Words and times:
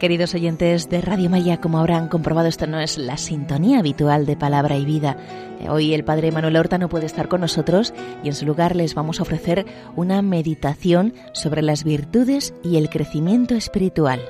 Queridos 0.00 0.34
oyentes 0.34 0.88
de 0.88 1.02
Radio 1.02 1.28
María, 1.28 1.60
como 1.60 1.78
habrán 1.78 2.08
comprobado, 2.08 2.48
esto 2.48 2.66
no 2.66 2.80
es 2.80 2.96
la 2.96 3.18
sintonía 3.18 3.80
habitual 3.80 4.24
de 4.24 4.34
Palabra 4.34 4.78
y 4.78 4.86
Vida. 4.86 5.18
Eh, 5.60 5.68
hoy 5.68 5.92
el 5.92 6.04
Padre 6.04 6.32
Manuel 6.32 6.56
Horta 6.56 6.78
no 6.78 6.88
puede 6.88 7.04
estar 7.04 7.28
con 7.28 7.42
nosotros 7.42 7.92
y 8.24 8.28
en 8.28 8.34
su 8.34 8.46
lugar 8.46 8.76
les 8.76 8.94
vamos 8.94 9.20
a 9.20 9.24
ofrecer 9.24 9.66
una 9.96 10.22
meditación 10.22 11.12
sobre 11.34 11.60
las 11.60 11.84
virtudes 11.84 12.54
y 12.64 12.78
el 12.78 12.88
crecimiento 12.88 13.54
espiritual. 13.54 14.22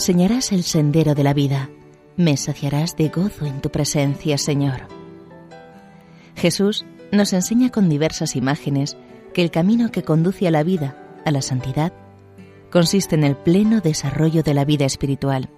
Enseñarás 0.00 0.50
el 0.52 0.62
sendero 0.62 1.14
de 1.14 1.22
la 1.22 1.34
vida, 1.34 1.68
me 2.16 2.38
saciarás 2.38 2.96
de 2.96 3.10
gozo 3.10 3.44
en 3.44 3.60
tu 3.60 3.68
presencia, 3.68 4.38
Señor. 4.38 4.88
Jesús 6.36 6.86
nos 7.12 7.34
enseña 7.34 7.68
con 7.68 7.90
diversas 7.90 8.34
imágenes 8.34 8.96
que 9.34 9.42
el 9.42 9.50
camino 9.50 9.92
que 9.92 10.02
conduce 10.02 10.48
a 10.48 10.50
la 10.50 10.62
vida, 10.62 10.96
a 11.26 11.30
la 11.30 11.42
santidad, 11.42 11.92
consiste 12.70 13.14
en 13.14 13.24
el 13.24 13.36
pleno 13.36 13.82
desarrollo 13.82 14.42
de 14.42 14.54
la 14.54 14.64
vida 14.64 14.86
espiritual. 14.86 15.50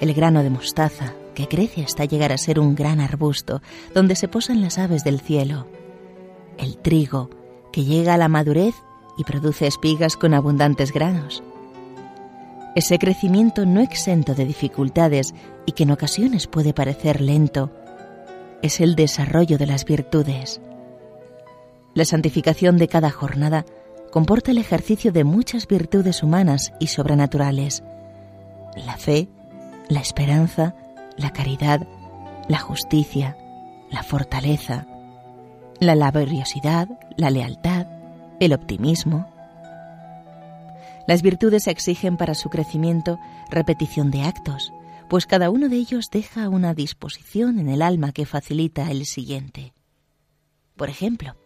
El 0.00 0.14
grano 0.14 0.44
de 0.44 0.50
mostaza, 0.50 1.14
que 1.34 1.48
crece 1.48 1.82
hasta 1.82 2.04
llegar 2.04 2.30
a 2.30 2.38
ser 2.38 2.60
un 2.60 2.76
gran 2.76 3.00
arbusto 3.00 3.62
donde 3.92 4.14
se 4.14 4.28
posan 4.28 4.60
las 4.60 4.78
aves 4.78 5.02
del 5.02 5.18
cielo. 5.18 5.66
El 6.56 6.78
trigo, 6.78 7.30
que 7.72 7.82
llega 7.82 8.14
a 8.14 8.16
la 8.16 8.28
madurez 8.28 8.76
y 9.18 9.24
produce 9.24 9.66
espigas 9.66 10.16
con 10.16 10.34
abundantes 10.34 10.92
granos 10.92 11.42
ese 12.76 12.98
crecimiento 12.98 13.64
no 13.64 13.80
exento 13.80 14.34
de 14.34 14.44
dificultades 14.44 15.34
y 15.64 15.72
que 15.72 15.84
en 15.84 15.92
ocasiones 15.92 16.46
puede 16.46 16.74
parecer 16.74 17.22
lento, 17.22 17.72
es 18.62 18.80
el 18.80 18.94
desarrollo 18.96 19.56
de 19.56 19.66
las 19.66 19.86
virtudes. 19.86 20.60
La 21.94 22.04
santificación 22.04 22.76
de 22.76 22.86
cada 22.86 23.10
jornada 23.10 23.64
comporta 24.12 24.50
el 24.50 24.58
ejercicio 24.58 25.10
de 25.10 25.24
muchas 25.24 25.66
virtudes 25.66 26.22
humanas 26.22 26.74
y 26.78 26.88
sobrenaturales. 26.88 27.82
La 28.76 28.98
fe, 28.98 29.26
la 29.88 30.00
esperanza, 30.00 30.74
la 31.16 31.32
caridad, 31.32 31.86
la 32.46 32.58
justicia, 32.58 33.38
la 33.90 34.02
fortaleza, 34.02 34.86
la 35.80 35.94
laboriosidad, 35.94 36.88
la 37.16 37.30
lealtad, 37.30 37.86
el 38.38 38.52
optimismo, 38.52 39.32
las 41.06 41.22
virtudes 41.22 41.66
exigen 41.66 42.16
para 42.16 42.34
su 42.34 42.48
crecimiento 42.50 43.18
repetición 43.50 44.10
de 44.10 44.22
actos, 44.22 44.72
pues 45.08 45.26
cada 45.26 45.50
uno 45.50 45.68
de 45.68 45.76
ellos 45.76 46.10
deja 46.10 46.48
una 46.48 46.74
disposición 46.74 47.58
en 47.58 47.68
el 47.68 47.82
alma 47.82 48.12
que 48.12 48.26
facilita 48.26 48.90
el 48.90 49.06
siguiente. 49.06 49.72
Por 50.76 50.90
ejemplo, 50.90 51.36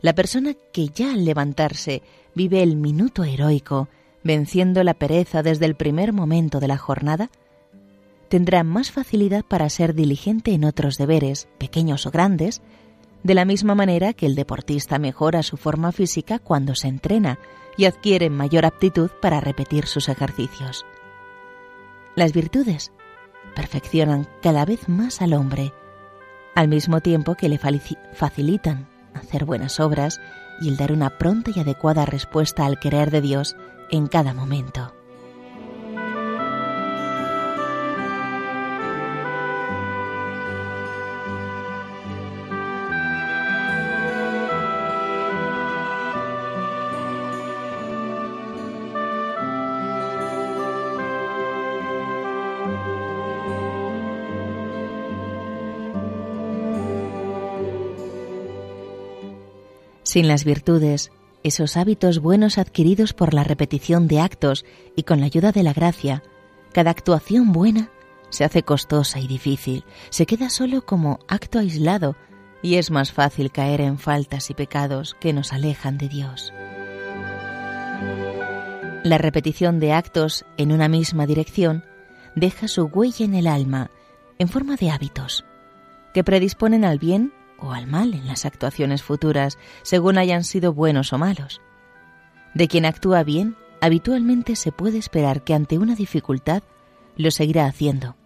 la 0.00 0.14
persona 0.14 0.54
que 0.72 0.88
ya 0.88 1.12
al 1.12 1.24
levantarse 1.24 2.02
vive 2.34 2.62
el 2.62 2.76
minuto 2.76 3.24
heroico, 3.24 3.88
venciendo 4.24 4.82
la 4.82 4.94
pereza 4.94 5.42
desde 5.42 5.66
el 5.66 5.76
primer 5.76 6.12
momento 6.12 6.60
de 6.60 6.68
la 6.68 6.78
jornada, 6.78 7.30
tendrá 8.28 8.62
más 8.62 8.90
facilidad 8.90 9.44
para 9.44 9.68
ser 9.70 9.94
diligente 9.94 10.52
en 10.52 10.64
otros 10.64 10.96
deberes, 10.96 11.48
pequeños 11.58 12.06
o 12.06 12.10
grandes, 12.10 12.62
de 13.22 13.34
la 13.34 13.44
misma 13.44 13.74
manera 13.74 14.12
que 14.12 14.26
el 14.26 14.34
deportista 14.34 14.98
mejora 14.98 15.42
su 15.42 15.56
forma 15.56 15.92
física 15.92 16.38
cuando 16.38 16.74
se 16.74 16.88
entrena 16.88 17.38
y 17.76 17.84
adquiere 17.84 18.30
mayor 18.30 18.64
aptitud 18.64 19.10
para 19.20 19.40
repetir 19.40 19.86
sus 19.86 20.08
ejercicios. 20.08 20.84
Las 22.14 22.32
virtudes 22.32 22.92
perfeccionan 23.54 24.28
cada 24.42 24.64
vez 24.64 24.88
más 24.88 25.22
al 25.22 25.34
hombre, 25.34 25.72
al 26.54 26.68
mismo 26.68 27.00
tiempo 27.00 27.34
que 27.34 27.48
le 27.48 27.58
facilitan 27.58 28.88
hacer 29.14 29.44
buenas 29.44 29.78
obras 29.80 30.20
y 30.60 30.68
el 30.68 30.76
dar 30.76 30.92
una 30.92 31.18
pronta 31.18 31.52
y 31.54 31.60
adecuada 31.60 32.04
respuesta 32.04 32.66
al 32.66 32.80
querer 32.80 33.10
de 33.10 33.20
Dios 33.20 33.56
en 33.90 34.08
cada 34.08 34.34
momento. 34.34 34.97
Sin 60.08 60.26
las 60.26 60.44
virtudes, 60.44 61.12
esos 61.42 61.76
hábitos 61.76 62.20
buenos 62.20 62.56
adquiridos 62.56 63.12
por 63.12 63.34
la 63.34 63.44
repetición 63.44 64.08
de 64.08 64.20
actos 64.20 64.64
y 64.96 65.02
con 65.02 65.20
la 65.20 65.26
ayuda 65.26 65.52
de 65.52 65.62
la 65.62 65.74
gracia, 65.74 66.22
cada 66.72 66.90
actuación 66.90 67.52
buena 67.52 67.90
se 68.30 68.44
hace 68.44 68.62
costosa 68.62 69.20
y 69.20 69.26
difícil, 69.26 69.84
se 70.08 70.24
queda 70.24 70.48
solo 70.48 70.86
como 70.86 71.18
acto 71.28 71.58
aislado 71.58 72.16
y 72.62 72.76
es 72.76 72.90
más 72.90 73.12
fácil 73.12 73.52
caer 73.52 73.82
en 73.82 73.98
faltas 73.98 74.48
y 74.48 74.54
pecados 74.54 75.14
que 75.20 75.34
nos 75.34 75.52
alejan 75.52 75.98
de 75.98 76.08
Dios. 76.08 76.54
La 79.04 79.18
repetición 79.18 79.78
de 79.78 79.92
actos 79.92 80.46
en 80.56 80.72
una 80.72 80.88
misma 80.88 81.26
dirección 81.26 81.84
deja 82.34 82.66
su 82.66 82.86
huella 82.86 83.26
en 83.26 83.34
el 83.34 83.46
alma 83.46 83.90
en 84.38 84.48
forma 84.48 84.76
de 84.76 84.88
hábitos 84.88 85.44
que 86.14 86.24
predisponen 86.24 86.86
al 86.86 86.98
bien 86.98 87.34
o 87.60 87.72
al 87.72 87.86
mal 87.86 88.14
en 88.14 88.26
las 88.26 88.44
actuaciones 88.44 89.02
futuras, 89.02 89.58
según 89.82 90.18
hayan 90.18 90.44
sido 90.44 90.72
buenos 90.72 91.12
o 91.12 91.18
malos. 91.18 91.60
De 92.54 92.68
quien 92.68 92.86
actúa 92.86 93.22
bien, 93.22 93.56
habitualmente 93.80 94.56
se 94.56 94.72
puede 94.72 94.98
esperar 94.98 95.42
que 95.44 95.54
ante 95.54 95.78
una 95.78 95.94
dificultad 95.94 96.62
lo 97.16 97.30
seguirá 97.30 97.66
haciendo. 97.66 98.16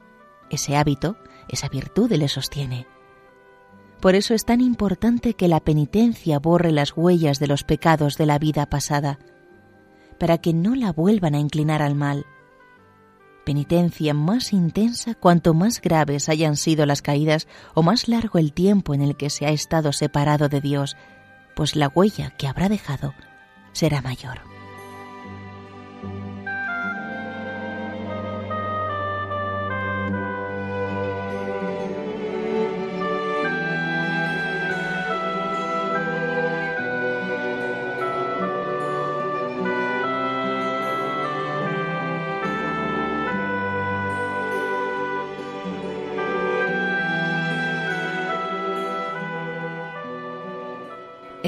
Ese 0.50 0.76
hábito, 0.76 1.17
esa 1.49 1.69
virtud 1.69 2.12
le 2.12 2.29
sostiene. 2.29 2.87
Por 4.00 4.14
eso 4.14 4.34
es 4.34 4.44
tan 4.44 4.61
importante 4.61 5.34
que 5.34 5.49
la 5.49 5.61
penitencia 5.61 6.38
borre 6.38 6.73
las 6.73 6.96
huellas 6.96 7.38
de 7.38 7.46
los 7.46 7.64
pecados 7.64 8.19
de 8.19 8.26
la 8.26 8.38
vida 8.38 8.67
pasada, 8.67 9.19
para 10.19 10.38
que 10.38 10.52
no 10.52 10.75
la 10.75 10.93
vuelvan 10.93 11.34
a 11.34 11.38
inclinar 11.38 11.82
al 11.82 11.94
mal 11.94 12.26
penitencia 13.44 14.14
más 14.14 14.52
intensa 14.52 15.14
cuanto 15.14 15.54
más 15.54 15.80
graves 15.80 16.28
hayan 16.28 16.56
sido 16.56 16.86
las 16.86 17.02
caídas 17.02 17.48
o 17.74 17.82
más 17.82 18.08
largo 18.08 18.38
el 18.38 18.52
tiempo 18.52 18.94
en 18.94 19.02
el 19.02 19.16
que 19.16 19.30
se 19.30 19.46
ha 19.46 19.50
estado 19.50 19.92
separado 19.92 20.48
de 20.48 20.60
Dios, 20.60 20.96
pues 21.54 21.76
la 21.76 21.88
huella 21.88 22.30
que 22.30 22.46
habrá 22.46 22.68
dejado 22.68 23.14
será 23.72 24.02
mayor. 24.02 24.51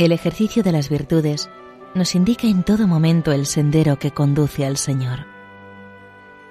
El 0.05 0.13
ejercicio 0.13 0.63
de 0.63 0.71
las 0.71 0.91
virtudes 0.91 1.49
nos 1.95 2.15
indica 2.15 2.47
en 2.47 2.63
todo 2.63 2.87
momento 2.87 3.33
el 3.33 3.47
sendero 3.47 3.99
que 3.99 4.11
conduce 4.11 4.67
al 4.67 4.77
Señor. 4.77 5.21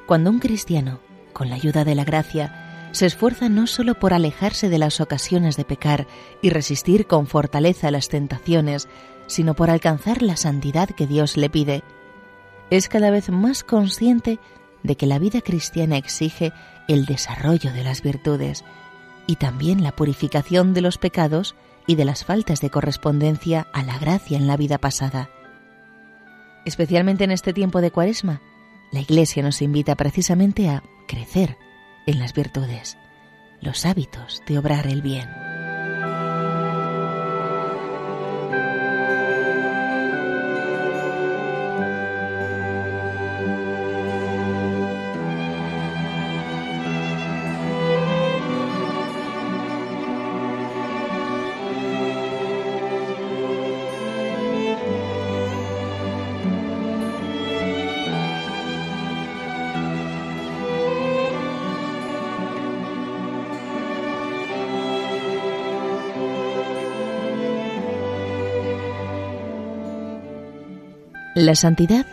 Cuando 0.08 0.32
un 0.32 0.40
cristiano, 0.40 1.02
con 1.34 1.50
la 1.52 1.56
ayuda 1.58 1.86
de 1.86 1.94
la 1.94 2.04
gracia, 2.04 2.90
se 2.94 3.06
esfuerza 3.06 3.50
no 3.50 3.68
solo 3.68 3.94
por 3.94 4.12
alejarse 4.12 4.70
de 4.70 4.80
las 4.80 5.00
ocasiones 5.00 5.56
de 5.56 5.66
pecar 5.66 6.08
y 6.42 6.50
resistir 6.50 7.06
con 7.06 7.28
fortaleza 7.28 7.92
las 7.92 8.10
tentaciones, 8.10 8.88
sino 9.28 9.54
por 9.54 9.70
alcanzar 9.70 10.24
la 10.24 10.36
santidad 10.36 10.90
que 10.90 11.06
Dios 11.06 11.38
le 11.38 11.52
pide, 11.52 11.84
es 12.72 12.90
cada 12.90 13.12
vez 13.12 13.30
más 13.30 13.64
consciente 13.64 14.40
de 14.82 14.96
que 14.96 15.06
la 15.06 15.20
vida 15.20 15.42
cristiana 15.42 15.98
exige 15.98 16.54
el 16.88 17.06
desarrollo 17.06 17.72
de 17.72 17.84
las 17.84 18.02
virtudes 18.02 18.66
y 19.28 19.36
también 19.36 19.84
la 19.84 19.96
purificación 19.96 20.74
de 20.74 20.82
los 20.82 20.98
pecados 20.98 21.54
y 21.88 21.96
de 21.96 22.06
las 22.06 22.26
faltas 22.26 22.62
de 22.62 22.70
correspondencia 22.70 23.68
a 23.74 23.84
la 23.84 23.98
gracia 23.98 24.38
en 24.38 24.48
la 24.48 24.58
vida 24.58 24.78
pasada. 24.78 25.30
Especialmente 26.66 27.24
en 27.24 27.32
este 27.32 27.54
tiempo 27.54 27.82
de 27.82 27.92
Cuaresma, 27.92 28.42
la 28.92 29.02
Iglesia 29.02 29.44
nos 29.44 29.62
invita 29.62 29.96
precisamente 29.96 30.70
a 30.70 30.84
crecer 31.08 31.58
en 32.06 32.20
las 32.20 32.34
virtudes, 32.34 32.98
los 33.62 33.86
hábitos 33.86 34.42
de 34.48 34.58
obrar 34.58 34.88
el 34.88 35.02
bien. 35.02 35.53
La 71.36 71.56
santidad 71.56 72.06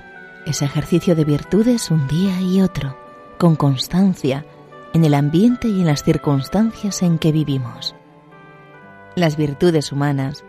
es 0.46 0.62
ejercicio 0.62 1.14
de 1.14 1.26
virtudes 1.26 1.90
un 1.90 2.08
día 2.08 2.40
y 2.40 2.62
otro, 2.62 2.96
con 3.36 3.54
constancia, 3.54 4.46
en 4.94 5.04
el 5.04 5.12
ambiente 5.12 5.68
y 5.68 5.80
en 5.80 5.88
las 5.88 6.02
circunstancias 6.02 7.02
en 7.02 7.18
que 7.18 7.30
vivimos. 7.30 7.94
Las 9.16 9.36
virtudes 9.36 9.92
humanas 9.92 10.42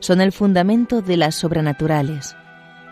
son 0.00 0.20
el 0.20 0.32
fundamento 0.32 1.00
de 1.00 1.16
las 1.16 1.36
sobrenaturales, 1.36 2.36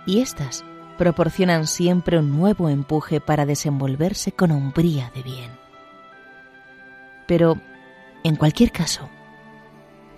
y 0.07 0.21
éstas 0.23 0.65
proporcionan 0.97 1.67
siempre 1.67 2.19
un 2.19 2.35
nuevo 2.35 2.71
empuje 2.71 3.21
para 3.21 3.45
desenvolverse 3.45 4.33
con 4.33 4.53
hombría 4.53 5.13
de 5.15 5.23
bien. 5.23 5.51
Pero, 7.27 7.61
en 8.25 8.37
cualquier 8.37 8.73
caso, 8.73 9.11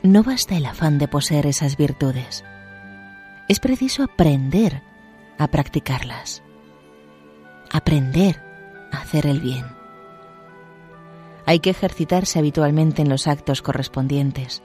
no 0.05 0.23
basta 0.23 0.57
el 0.57 0.67
afán 0.67 0.99
de 0.99 1.09
poseer 1.09 1.47
esas 1.47 1.77
virtudes. 1.77 2.45
Es 3.49 3.59
preciso 3.59 4.05
aprender 4.05 4.87
a 5.39 5.49
practicarlas. 5.49 6.43
Aprender 7.73 8.43
a 8.93 8.99
hacer 8.99 9.27
el 9.27 9.41
bien. 9.41 9.67
Hay 11.47 11.61
que 11.61 11.71
ejercitarse 11.71 12.39
habitualmente 12.39 13.03
en 13.03 13.09
los 13.09 13.27
actos 13.27 13.63
correspondientes, 13.63 14.63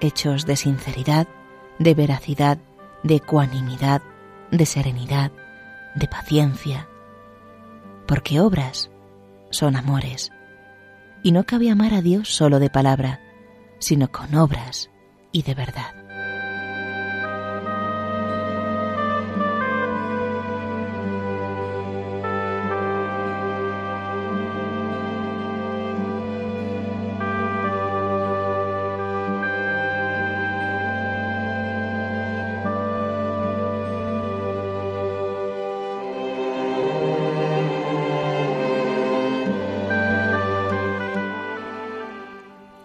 hechos 0.00 0.46
de 0.46 0.56
sinceridad, 0.56 1.28
de 1.78 1.94
veracidad, 1.94 2.58
de 3.02 3.16
ecuanimidad, 3.16 4.02
de 4.50 4.64
serenidad, 4.64 5.32
de 5.94 6.08
paciencia, 6.08 6.88
porque 8.06 8.40
obras 8.40 8.90
son 9.50 9.76
amores, 9.76 10.30
y 11.22 11.32
no 11.32 11.44
cabe 11.44 11.70
amar 11.70 11.94
a 11.94 12.02
Dios 12.02 12.28
solo 12.28 12.58
de 12.58 12.70
palabra, 12.70 13.20
sino 13.78 14.10
con 14.10 14.34
obras 14.34 14.90
y 15.32 15.42
de 15.42 15.54
verdad. 15.54 16.03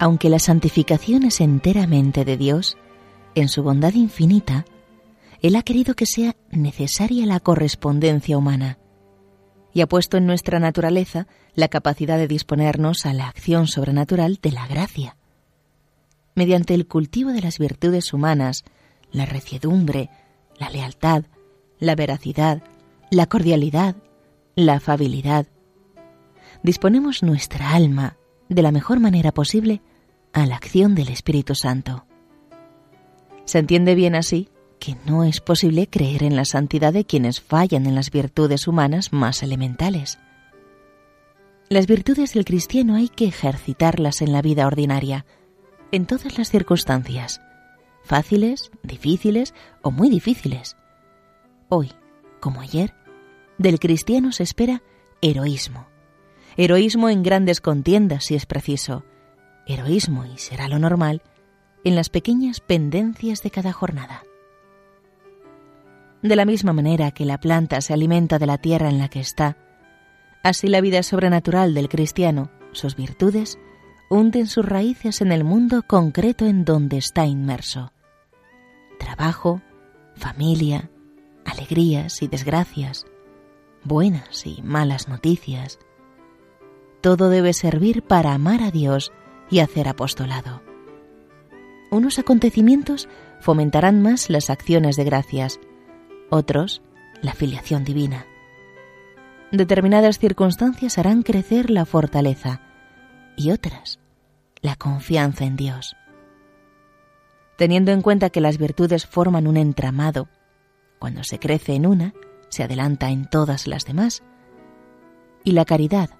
Aunque 0.00 0.30
la 0.30 0.38
santificación 0.38 1.24
es 1.24 1.42
enteramente 1.42 2.24
de 2.24 2.38
Dios, 2.38 2.78
en 3.34 3.48
su 3.48 3.62
bondad 3.62 3.92
infinita, 3.92 4.64
Él 5.42 5.56
ha 5.56 5.62
querido 5.62 5.94
que 5.94 6.06
sea 6.06 6.34
necesaria 6.50 7.26
la 7.26 7.38
correspondencia 7.38 8.38
humana 8.38 8.78
y 9.74 9.82
ha 9.82 9.86
puesto 9.86 10.16
en 10.16 10.24
nuestra 10.24 10.58
naturaleza 10.58 11.26
la 11.54 11.68
capacidad 11.68 12.16
de 12.16 12.28
disponernos 12.28 13.04
a 13.04 13.12
la 13.12 13.28
acción 13.28 13.66
sobrenatural 13.66 14.38
de 14.40 14.52
la 14.52 14.66
gracia. 14.66 15.18
Mediante 16.34 16.72
el 16.72 16.86
cultivo 16.86 17.32
de 17.32 17.42
las 17.42 17.58
virtudes 17.58 18.14
humanas, 18.14 18.64
la 19.12 19.26
reciedumbre, 19.26 20.08
la 20.58 20.70
lealtad, 20.70 21.24
la 21.78 21.94
veracidad, 21.94 22.62
la 23.10 23.26
cordialidad, 23.26 23.96
la 24.54 24.76
afabilidad, 24.76 25.46
disponemos 26.62 27.22
nuestra 27.22 27.72
alma 27.72 28.16
de 28.48 28.62
la 28.62 28.72
mejor 28.72 28.98
manera 28.98 29.30
posible 29.32 29.82
a 30.32 30.46
la 30.46 30.56
acción 30.56 30.94
del 30.94 31.08
Espíritu 31.08 31.54
Santo. 31.54 32.06
Se 33.44 33.58
entiende 33.58 33.94
bien 33.94 34.14
así 34.14 34.48
que 34.78 34.96
no 35.06 35.24
es 35.24 35.40
posible 35.40 35.88
creer 35.88 36.22
en 36.22 36.36
la 36.36 36.44
santidad 36.44 36.92
de 36.92 37.04
quienes 37.04 37.40
fallan 37.40 37.86
en 37.86 37.94
las 37.94 38.10
virtudes 38.10 38.66
humanas 38.66 39.12
más 39.12 39.42
elementales. 39.42 40.18
Las 41.68 41.86
virtudes 41.86 42.32
del 42.34 42.44
cristiano 42.44 42.96
hay 42.96 43.08
que 43.08 43.26
ejercitarlas 43.26 44.22
en 44.22 44.32
la 44.32 44.42
vida 44.42 44.66
ordinaria, 44.66 45.26
en 45.92 46.06
todas 46.06 46.38
las 46.38 46.50
circunstancias, 46.50 47.40
fáciles, 48.02 48.70
difíciles 48.82 49.54
o 49.82 49.90
muy 49.90 50.08
difíciles. 50.08 50.76
Hoy, 51.68 51.92
como 52.40 52.60
ayer, 52.60 52.94
del 53.58 53.78
cristiano 53.78 54.32
se 54.32 54.42
espera 54.42 54.82
heroísmo. 55.20 55.86
Heroísmo 56.56 57.08
en 57.08 57.22
grandes 57.22 57.60
contiendas 57.60 58.24
si 58.24 58.34
es 58.34 58.46
preciso, 58.46 59.04
heroísmo, 59.66 60.24
y 60.24 60.38
será 60.38 60.68
lo 60.68 60.78
normal, 60.78 61.22
en 61.84 61.94
las 61.94 62.08
pequeñas 62.08 62.60
pendencias 62.60 63.42
de 63.42 63.50
cada 63.50 63.72
jornada. 63.72 64.24
De 66.22 66.36
la 66.36 66.44
misma 66.44 66.72
manera 66.72 67.12
que 67.12 67.24
la 67.24 67.38
planta 67.38 67.80
se 67.80 67.94
alimenta 67.94 68.38
de 68.38 68.46
la 68.46 68.58
tierra 68.58 68.90
en 68.90 68.98
la 68.98 69.08
que 69.08 69.20
está, 69.20 69.56
así 70.42 70.68
la 70.68 70.80
vida 70.80 71.02
sobrenatural 71.02 71.72
del 71.74 71.88
cristiano, 71.88 72.50
sus 72.72 72.94
virtudes, 72.94 73.58
hunden 74.10 74.46
sus 74.46 74.64
raíces 74.64 75.20
en 75.20 75.32
el 75.32 75.44
mundo 75.44 75.82
concreto 75.86 76.46
en 76.46 76.64
donde 76.64 76.98
está 76.98 77.24
inmerso. 77.26 77.92
Trabajo, 78.98 79.62
familia, 80.14 80.90
alegrías 81.44 82.20
y 82.22 82.28
desgracias, 82.28 83.06
buenas 83.84 84.46
y 84.46 84.60
malas 84.62 85.08
noticias. 85.08 85.78
Todo 87.00 87.30
debe 87.30 87.54
servir 87.54 88.02
para 88.02 88.34
amar 88.34 88.62
a 88.62 88.70
Dios 88.70 89.10
y 89.50 89.60
hacer 89.60 89.88
apostolado. 89.88 90.62
Unos 91.90 92.18
acontecimientos 92.18 93.08
fomentarán 93.40 94.00
más 94.00 94.30
las 94.30 94.48
acciones 94.48 94.96
de 94.96 95.04
gracias, 95.04 95.58
otros 96.30 96.82
la 97.20 97.34
filiación 97.34 97.84
divina. 97.84 98.26
Determinadas 99.50 100.18
circunstancias 100.18 100.98
harán 100.98 101.22
crecer 101.22 101.70
la 101.70 101.84
fortaleza 101.84 102.60
y 103.36 103.50
otras 103.50 103.98
la 104.62 104.76
confianza 104.76 105.44
en 105.44 105.56
Dios. 105.56 105.96
Teniendo 107.56 107.92
en 107.92 108.02
cuenta 108.02 108.30
que 108.30 108.40
las 108.40 108.58
virtudes 108.58 109.06
forman 109.06 109.46
un 109.46 109.56
entramado, 109.56 110.28
cuando 110.98 111.24
se 111.24 111.38
crece 111.38 111.74
en 111.74 111.86
una, 111.86 112.14
se 112.48 112.62
adelanta 112.62 113.10
en 113.10 113.28
todas 113.28 113.66
las 113.66 113.84
demás, 113.84 114.22
y 115.44 115.52
la 115.52 115.64
caridad 115.64 116.10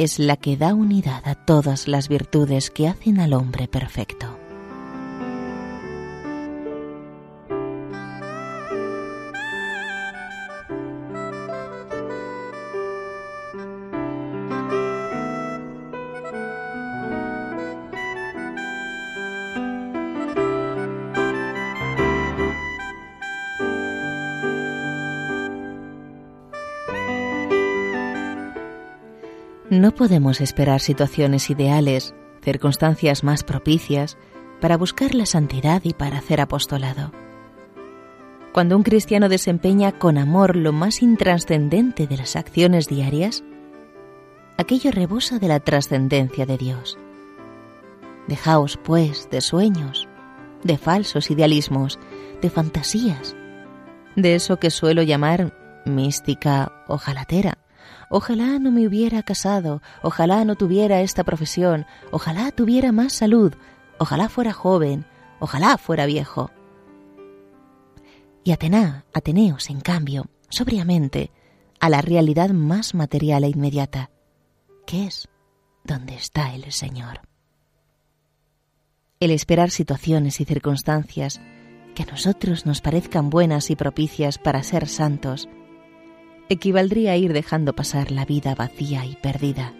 es 0.00 0.18
la 0.18 0.38
que 0.38 0.56
da 0.56 0.72
unidad 0.72 1.20
a 1.26 1.34
todas 1.34 1.86
las 1.86 2.08
virtudes 2.08 2.70
que 2.70 2.88
hacen 2.88 3.20
al 3.20 3.34
hombre 3.34 3.68
perfecto. 3.68 4.29
Podemos 30.00 30.40
esperar 30.40 30.80
situaciones 30.80 31.50
ideales, 31.50 32.14
circunstancias 32.42 33.22
más 33.22 33.44
propicias, 33.44 34.16
para 34.58 34.78
buscar 34.78 35.14
la 35.14 35.26
santidad 35.26 35.82
y 35.84 35.92
para 35.92 36.16
hacer 36.16 36.40
apostolado. 36.40 37.12
Cuando 38.54 38.78
un 38.78 38.82
cristiano 38.82 39.28
desempeña 39.28 39.92
con 39.92 40.16
amor 40.16 40.56
lo 40.56 40.72
más 40.72 41.02
intrascendente 41.02 42.06
de 42.06 42.16
las 42.16 42.34
acciones 42.34 42.88
diarias, 42.88 43.44
aquello 44.56 44.90
rebosa 44.90 45.38
de 45.38 45.48
la 45.48 45.60
trascendencia 45.60 46.46
de 46.46 46.56
Dios. 46.56 46.96
Dejaos, 48.26 48.78
pues, 48.82 49.28
de 49.30 49.42
sueños, 49.42 50.08
de 50.64 50.78
falsos 50.78 51.30
idealismos, 51.30 51.98
de 52.40 52.48
fantasías, 52.48 53.36
de 54.16 54.34
eso 54.34 54.56
que 54.56 54.70
suelo 54.70 55.02
llamar 55.02 55.82
mística 55.84 56.72
o 56.88 56.96
jalatera, 56.96 57.59
Ojalá 58.12 58.58
no 58.58 58.72
me 58.72 58.88
hubiera 58.88 59.22
casado, 59.22 59.82
ojalá 60.02 60.44
no 60.44 60.56
tuviera 60.56 61.00
esta 61.00 61.22
profesión, 61.22 61.86
ojalá 62.10 62.50
tuviera 62.50 62.90
más 62.90 63.12
salud, 63.12 63.54
ojalá 63.98 64.28
fuera 64.28 64.52
joven, 64.52 65.06
ojalá 65.38 65.78
fuera 65.78 66.06
viejo. 66.06 66.50
Y 68.42 68.50
Atená, 68.50 69.04
Ateneos, 69.14 69.70
en 69.70 69.80
cambio, 69.80 70.26
sobriamente, 70.48 71.30
a 71.78 71.88
la 71.88 72.02
realidad 72.02 72.50
más 72.50 72.94
material 72.94 73.44
e 73.44 73.48
inmediata, 73.50 74.10
que 74.86 75.06
es 75.06 75.28
donde 75.84 76.16
está 76.16 76.52
el 76.52 76.72
Señor. 76.72 77.20
El 79.20 79.30
esperar 79.30 79.70
situaciones 79.70 80.40
y 80.40 80.44
circunstancias 80.44 81.40
que 81.94 82.02
a 82.02 82.06
nosotros 82.06 82.66
nos 82.66 82.80
parezcan 82.80 83.30
buenas 83.30 83.70
y 83.70 83.76
propicias 83.76 84.38
para 84.38 84.64
ser 84.64 84.88
santos, 84.88 85.48
equivaldría 86.50 87.12
a 87.12 87.16
ir 87.16 87.32
dejando 87.32 87.74
pasar 87.74 88.10
la 88.10 88.26
vida 88.26 88.54
vacía 88.54 89.06
y 89.06 89.14
perdida. 89.16 89.72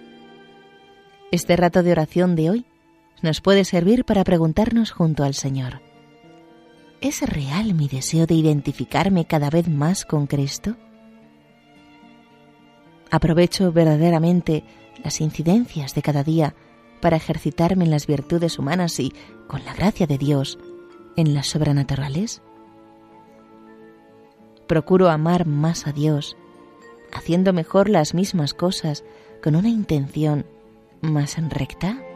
Este 1.33 1.57
rato 1.57 1.83
de 1.83 1.93
oración 1.93 2.37
de 2.37 2.51
hoy 2.51 2.65
nos 3.23 3.41
puede 3.41 3.65
servir 3.65 4.05
para 4.05 4.25
preguntarnos 4.25 4.93
junto 4.93 5.25
al 5.25 5.35
Señor, 5.35 5.83
¿Es 7.01 7.23
real 7.23 7.73
mi 7.73 7.89
deseo 7.89 8.27
de 8.27 8.35
identificarme 8.35 9.25
cada 9.25 9.49
vez 9.49 9.69
más 9.69 10.05
con 10.05 10.27
Cristo? 10.27 10.77
¿Aprovecho 13.11 13.73
verdaderamente 13.73 14.65
las 15.03 15.23
incidencias 15.23 15.95
de 15.95 16.03
cada 16.03 16.23
día 16.23 16.55
para 17.01 17.17
ejercitarme 17.17 17.85
en 17.85 17.91
las 17.91 18.07
virtudes 18.07 18.59
humanas 18.59 19.01
y, 19.01 19.15
con 19.49 19.65
la 19.65 19.73
gracia 19.73 20.07
de 20.07 20.19
Dios, 20.19 20.59
en 21.17 21.33
las 21.33 21.47
sobrenaturales? 21.47 22.43
¿Procuro 24.67 25.09
amar 25.09 25.47
más 25.47 25.87
a 25.87 25.93
Dios, 25.93 26.37
haciendo 27.13 27.53
mejor 27.53 27.89
las 27.89 28.15
mismas 28.15 28.55
cosas 28.55 29.05
con 29.43 29.57
una 29.57 29.69
intención 29.69 30.45
más 31.01 31.37
recta? 31.51 32.10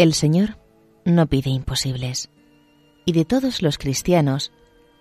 El 0.00 0.14
Señor 0.14 0.56
no 1.04 1.26
pide 1.26 1.50
imposibles, 1.50 2.30
y 3.04 3.12
de 3.12 3.26
todos 3.26 3.60
los 3.60 3.76
cristianos 3.76 4.50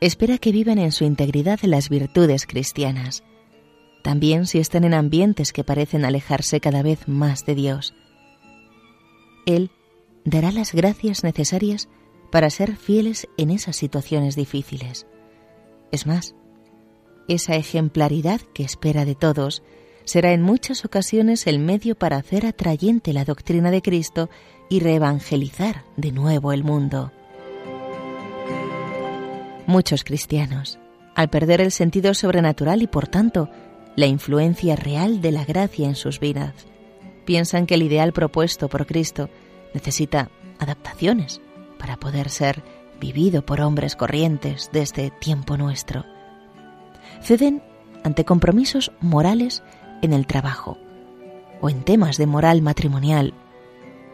espera 0.02 0.38
que 0.40 0.52
vivan 0.52 0.78
en 0.78 0.92
su 0.92 1.06
integridad 1.06 1.58
las 1.62 1.88
virtudes 1.88 2.46
cristianas, 2.46 3.24
también 4.04 4.46
si 4.46 4.60
están 4.60 4.84
en 4.84 4.94
ambientes 4.94 5.54
que 5.54 5.64
parecen 5.64 6.04
alejarse 6.04 6.60
cada 6.60 6.84
vez 6.84 7.08
más 7.08 7.46
de 7.46 7.56
Dios. 7.56 7.96
Él 9.46 9.72
dará 10.26 10.52
las 10.52 10.74
gracias 10.74 11.24
necesarias 11.24 11.88
para 12.30 12.50
ser 12.50 12.76
fieles 12.76 13.30
en 13.38 13.52
esas 13.52 13.78
situaciones 13.78 14.36
difíciles. 14.36 15.08
Es 15.94 16.08
más, 16.08 16.36
esa 17.30 17.56
ejemplaridad 17.56 18.42
que 18.54 18.64
espera 18.64 19.06
de 19.06 19.16
todos 19.16 19.64
será 20.04 20.34
en 20.34 20.42
muchas 20.42 20.84
ocasiones 20.84 21.48
el 21.48 21.60
medio 21.60 21.96
para 21.96 22.18
hacer 22.18 22.46
atrayente 22.46 23.14
la 23.14 23.24
doctrina 23.24 23.72
de 23.72 23.82
Cristo 23.82 24.30
y 24.70 24.80
reevangelizar 24.80 25.84
de 25.98 26.12
nuevo 26.12 26.54
el 26.54 26.64
mundo. 26.64 27.12
Muchos 29.66 30.04
cristianos, 30.04 30.80
al 31.16 31.30
perder 31.30 31.62
el 31.62 31.72
sentido 31.72 32.14
sobrenatural 32.14 32.82
y 32.82 32.88
por 32.88 33.08
tanto 33.08 33.50
la 33.96 34.06
influencia 34.06 34.76
real 34.76 35.22
de 35.22 35.32
la 35.32 35.44
gracia 35.44 35.88
en 35.88 35.96
sus 35.96 36.20
vidas, 36.20 36.54
piensan 37.26 37.66
que 37.66 37.76
el 37.76 37.84
ideal 37.84 38.14
propuesto 38.14 38.70
por 38.70 38.86
Cristo 38.86 39.30
necesita 39.74 40.30
adaptaciones 40.60 41.42
para 41.78 41.98
poder 41.98 42.30
ser 42.30 42.64
vivido 43.00 43.46
por 43.46 43.62
hombres 43.62 43.96
corrientes 43.96 44.70
de 44.72 44.82
este 44.82 45.12
tiempo 45.12 45.58
nuestro. 45.58 46.06
Ceden 47.22 47.64
ante 48.04 48.26
compromisos 48.26 48.92
morales 49.00 49.64
en 50.02 50.14
el 50.14 50.28
trabajo 50.28 50.78
o 51.62 51.70
en 51.70 51.84
temas 51.84 52.18
de 52.18 52.28
moral 52.28 52.62
matrimonial 52.62 53.34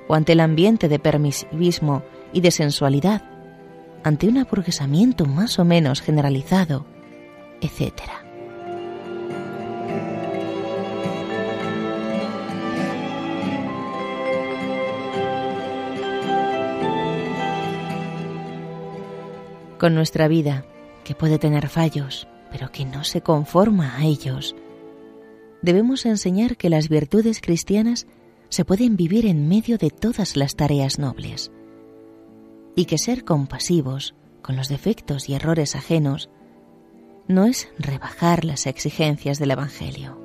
o 0.07 0.15
ante 0.15 0.33
el 0.33 0.39
ambiente 0.39 0.87
de 0.87 0.99
permisivismo 0.99 2.03
y 2.33 2.41
de 2.41 2.51
sensualidad, 2.51 3.23
ante 4.03 4.27
un 4.27 4.37
aburguesamiento 4.37 5.25
más 5.25 5.57
o 5.57 5.65
menos 5.65 6.01
generalizado, 6.01 6.85
etc. 7.61 7.93
Con 19.79 19.93
nuestra 19.93 20.27
vida, 20.27 20.65
que 21.03 21.15
puede 21.15 21.37
tener 21.37 21.67
fallos, 21.67 22.27
pero 22.51 22.71
que 22.71 22.85
no 22.85 23.03
se 23.03 23.21
conforma 23.21 23.97
a 23.97 24.05
ellos, 24.05 24.55
debemos 25.61 26.05
enseñar 26.05 26.57
que 26.57 26.69
las 26.69 26.89
virtudes 26.89 27.41
cristianas 27.41 28.07
se 28.49 28.65
pueden 28.65 28.95
vivir 28.95 29.25
en 29.25 29.47
medio 29.47 29.77
de 29.77 29.89
todas 29.89 30.35
las 30.35 30.55
tareas 30.55 30.99
nobles 30.99 31.51
y 32.75 32.85
que 32.85 32.97
ser 32.97 33.23
compasivos 33.23 34.15
con 34.41 34.55
los 34.55 34.67
defectos 34.67 35.29
y 35.29 35.33
errores 35.33 35.75
ajenos 35.75 36.29
no 37.27 37.45
es 37.45 37.69
rebajar 37.79 38.45
las 38.45 38.67
exigencias 38.67 39.39
del 39.39 39.51
Evangelio. 39.51 40.21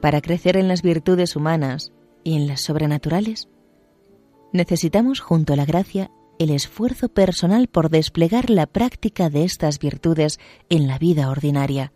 Para 0.00 0.20
crecer 0.20 0.56
en 0.56 0.68
las 0.68 0.82
virtudes 0.82 1.36
humanas 1.36 1.92
y 2.24 2.36
en 2.36 2.46
las 2.46 2.62
sobrenaturales, 2.62 3.48
necesitamos 4.52 5.20
junto 5.20 5.52
a 5.52 5.56
la 5.56 5.66
gracia 5.66 6.10
el 6.40 6.48
esfuerzo 6.48 7.10
personal 7.10 7.68
por 7.68 7.90
desplegar 7.90 8.48
la 8.48 8.66
práctica 8.66 9.28
de 9.28 9.44
estas 9.44 9.78
virtudes 9.78 10.40
en 10.70 10.86
la 10.86 10.98
vida 10.98 11.28
ordinaria, 11.28 11.92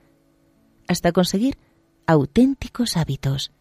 hasta 0.86 1.12
conseguir 1.12 1.56
auténticos 2.06 2.98
hábitos 2.98 3.52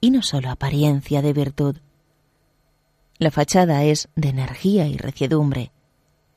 y 0.00 0.10
no 0.10 0.22
solo 0.22 0.48
apariencia 0.48 1.20
de 1.20 1.34
virtud. 1.34 1.76
La 3.18 3.30
fachada 3.30 3.84
es 3.84 4.08
de 4.16 4.30
energía 4.30 4.88
y 4.88 4.96
reciedumbre, 4.96 5.72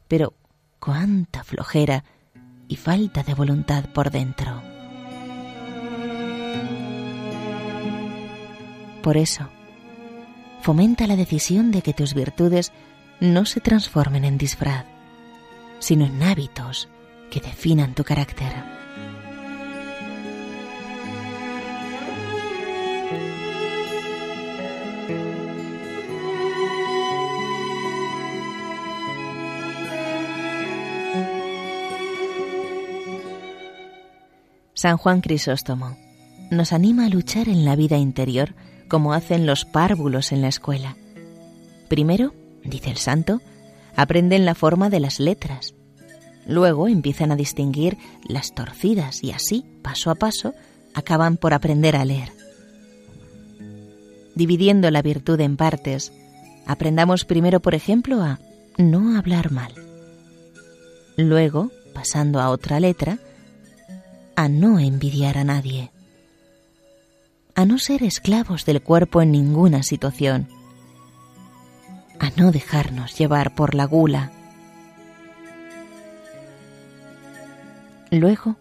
pero 0.10 0.34
cuánta 0.82 1.46
flojera 1.46 2.03
y 2.67 2.75
falta 2.75 3.24
de 3.24 3.36
voluntad 3.36 3.86
por 3.94 4.12
dentro. 4.12 4.62
Por 9.01 9.15
eso, 9.15 9.48
fomenta 10.60 11.08
la 11.08 11.15
decisión 11.15 11.72
de 11.72 11.82
que 11.82 11.94
tus 11.94 12.13
virtudes 12.13 12.74
no 13.19 13.45
se 13.45 13.62
transformen 13.62 14.25
en 14.25 14.38
disfraz, 14.38 14.86
sino 15.79 16.05
en 16.05 16.21
hábitos 16.24 16.89
que 17.31 17.39
definan 17.39 17.93
tu 17.93 18.03
carácter. 18.03 18.53
San 34.74 34.97
Juan 34.97 35.21
Crisóstomo 35.21 35.97
nos 36.51 36.71
anima 36.71 37.07
a 37.07 37.09
luchar 37.09 37.50
en 37.50 37.65
la 37.65 37.75
vida 37.75 37.97
interior 37.97 38.53
como 38.88 39.13
hacen 39.13 39.47
los 39.47 39.65
párvulos 39.65 40.31
en 40.31 40.43
la 40.43 40.50
escuela. 40.50 40.95
Primero, 41.89 42.33
dice 42.67 42.91
el 42.91 42.97
santo, 42.97 43.41
aprenden 43.95 44.45
la 44.45 44.55
forma 44.55 44.89
de 44.89 45.00
las 45.00 45.19
letras. 45.19 45.74
Luego 46.45 46.88
empiezan 46.88 47.31
a 47.31 47.36
distinguir 47.36 47.97
las 48.27 48.53
torcidas 48.53 49.24
y 49.24 49.31
así, 49.31 49.65
paso 49.81 50.12
a 50.12 50.15
paso, 50.15 50.53
acaban 50.93 51.38
por 51.38 51.53
aprender 51.53 51.95
a 51.95 52.05
leer. 52.05 52.31
Dividiendo 54.36 54.89
la 54.91 55.01
virtud 55.01 55.39
en 55.41 55.57
partes, 55.57 56.13
aprendamos 56.65 57.25
primero, 57.25 57.59
por 57.59 57.75
ejemplo, 57.75 58.21
a 58.21 58.39
no 58.77 59.17
hablar 59.17 59.51
mal. 59.51 59.74
Luego, 61.17 61.71
pasando 61.93 62.39
a 62.39 62.50
otra 62.50 62.79
letra, 62.79 63.17
a 64.36 64.47
no 64.47 64.79
envidiar 64.79 65.38
a 65.39 65.43
nadie. 65.43 65.91
A 67.55 67.65
no 67.65 67.79
ser 67.79 68.03
esclavos 68.03 68.65
del 68.65 68.83
cuerpo 68.83 69.24
en 69.24 69.31
ninguna 69.31 69.81
situación 69.81 70.47
a 72.19 72.29
no 72.36 72.51
dejarnos 72.51 73.17
llevar 73.17 73.55
por 73.55 73.75
la 73.75 73.86
gula. 73.86 74.31
Luego, 78.12 78.55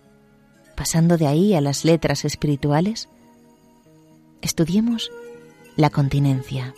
pasando 0.74 1.16
de 1.16 1.26
ahí 1.26 1.54
a 1.54 1.60
las 1.60 1.84
letras 1.84 2.24
espirituales, 2.24 3.08
estudiemos 4.42 5.10
la 5.76 5.90
continencia, 5.90 6.74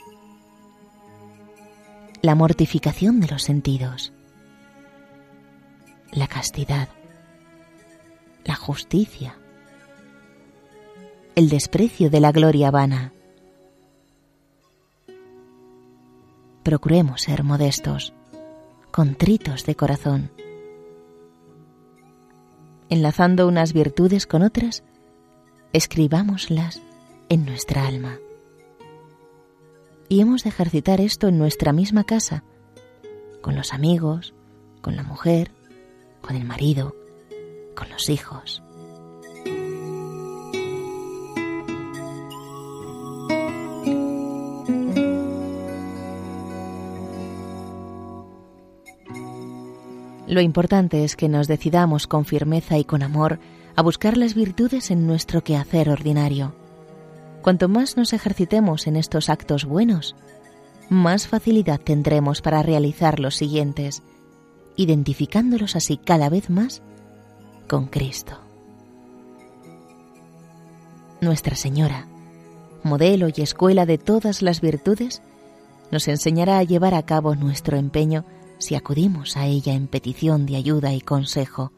la 2.22 2.34
mortificación 2.34 3.20
de 3.20 3.28
los 3.28 3.42
sentidos, 3.42 4.12
la 6.12 6.26
castidad, 6.26 6.88
la 8.44 8.54
justicia, 8.54 9.36
el 11.34 11.48
desprecio 11.48 12.10
de 12.10 12.20
la 12.20 12.32
gloria 12.32 12.70
vana, 12.70 13.12
procuremos 16.68 17.22
ser 17.22 17.44
modestos, 17.44 18.12
contritos 18.90 19.64
de 19.64 19.74
corazón. 19.74 20.30
Enlazando 22.90 23.48
unas 23.48 23.72
virtudes 23.72 24.26
con 24.26 24.42
otras, 24.42 24.84
escribámoslas 25.72 26.82
en 27.30 27.46
nuestra 27.46 27.86
alma. 27.86 28.18
Y 30.10 30.20
hemos 30.20 30.44
de 30.44 30.50
ejercitar 30.50 31.00
esto 31.00 31.28
en 31.28 31.38
nuestra 31.38 31.72
misma 31.72 32.04
casa, 32.04 32.44
con 33.40 33.56
los 33.56 33.72
amigos, 33.72 34.34
con 34.82 34.94
la 34.94 35.04
mujer, 35.04 35.52
con 36.20 36.36
el 36.36 36.44
marido, 36.44 36.94
con 37.74 37.88
los 37.88 38.10
hijos. 38.10 38.62
Lo 50.38 50.42
importante 50.42 51.02
es 51.02 51.16
que 51.16 51.28
nos 51.28 51.48
decidamos 51.48 52.06
con 52.06 52.24
firmeza 52.24 52.78
y 52.78 52.84
con 52.84 53.02
amor 53.02 53.40
a 53.74 53.82
buscar 53.82 54.16
las 54.16 54.34
virtudes 54.34 54.92
en 54.92 55.04
nuestro 55.04 55.42
quehacer 55.42 55.90
ordinario. 55.90 56.54
Cuanto 57.42 57.68
más 57.68 57.96
nos 57.96 58.12
ejercitemos 58.12 58.86
en 58.86 58.94
estos 58.94 59.30
actos 59.30 59.64
buenos, 59.64 60.14
más 60.90 61.26
facilidad 61.26 61.80
tendremos 61.80 62.40
para 62.40 62.62
realizar 62.62 63.18
los 63.18 63.34
siguientes, 63.34 64.04
identificándolos 64.76 65.74
así 65.74 65.96
cada 65.96 66.28
vez 66.28 66.50
más 66.50 66.82
con 67.66 67.86
Cristo. 67.86 68.38
Nuestra 71.20 71.56
Señora, 71.56 72.06
modelo 72.84 73.26
y 73.26 73.42
escuela 73.42 73.86
de 73.86 73.98
todas 73.98 74.42
las 74.42 74.60
virtudes, 74.60 75.20
nos 75.90 76.06
enseñará 76.06 76.58
a 76.58 76.62
llevar 76.62 76.94
a 76.94 77.02
cabo 77.02 77.34
nuestro 77.34 77.76
empeño 77.76 78.24
si 78.58 78.74
acudimos 78.74 79.36
a 79.36 79.46
ella 79.46 79.72
en 79.72 79.86
petición 79.86 80.46
de 80.46 80.56
ayuda 80.56 80.92
y 80.92 81.00
consejo, 81.00 81.72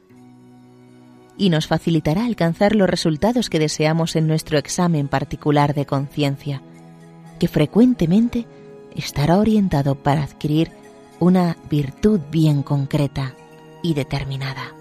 y 1.37 1.49
nos 1.49 1.67
facilitará 1.67 2.27
alcanzar 2.27 2.75
los 2.75 2.89
resultados 2.89 3.49
que 3.49 3.59
deseamos 3.59 4.15
en 4.17 4.27
nuestro 4.27 4.59
examen 4.59 5.09
particular 5.09 5.75
de 5.75 5.87
conciencia, 5.87 6.63
que 7.39 7.49
frecuentemente 7.49 8.47
estará 8.95 9.39
orientado 9.39 9.95
para 9.95 10.23
adquirir 10.23 10.71
una 11.19 11.57
virtud 11.71 12.21
bien 12.31 12.63
concreta 12.63 13.35
y 13.83 13.95
determinada. 13.95 14.75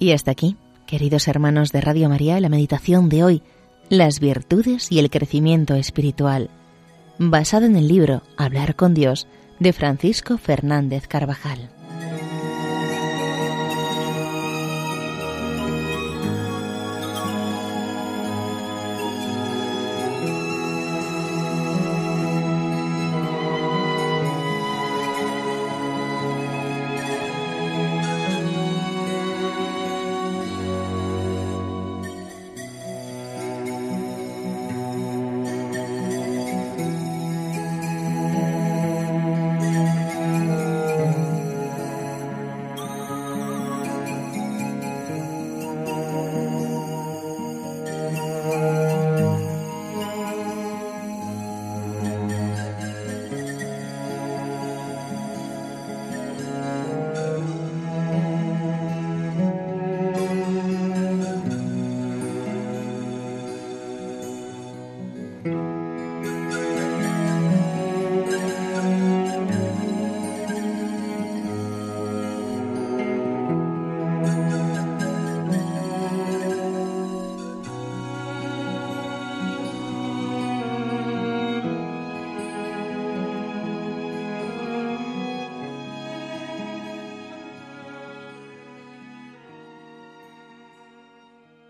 Y 0.00 0.12
hasta 0.12 0.30
aquí, 0.30 0.56
queridos 0.86 1.28
hermanos 1.28 1.72
de 1.72 1.82
Radio 1.82 2.08
María, 2.08 2.40
la 2.40 2.48
meditación 2.48 3.10
de 3.10 3.22
hoy, 3.22 3.42
las 3.90 4.18
virtudes 4.18 4.90
y 4.90 4.98
el 4.98 5.10
crecimiento 5.10 5.74
espiritual, 5.74 6.48
basado 7.18 7.66
en 7.66 7.76
el 7.76 7.86
libro 7.86 8.22
Hablar 8.38 8.76
con 8.76 8.94
Dios 8.94 9.28
de 9.58 9.74
Francisco 9.74 10.38
Fernández 10.38 11.06
Carvajal. 11.06 11.70